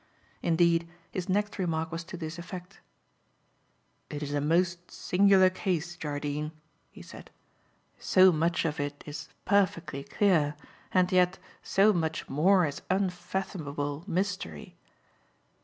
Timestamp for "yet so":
11.11-11.93